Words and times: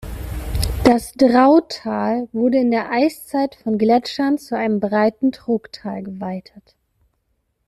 Das 0.83 1.13
Drautal 1.13 2.27
wurde 2.31 2.57
in 2.57 2.71
der 2.71 2.89
Eiszeit 2.91 3.53
von 3.53 3.77
Gletschern 3.77 4.39
zu 4.39 4.57
einem 4.57 4.79
breiten 4.79 5.31
Trogtal 5.31 6.01
geweitet. 6.01 6.75